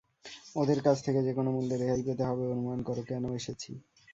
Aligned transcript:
ওদের 0.55 0.79
কাছ 0.83 0.97
থেকে 1.05 1.19
যেকোনো 1.23 1.49
মূল্যে 1.51 1.75
রেহাই 1.77 2.01
পেতে 2.07 2.23
হবে 2.25 2.43
অনুমান 2.47 2.79
করো 2.87 3.01
কেন 3.03 3.23
এসেছি। 3.39 3.71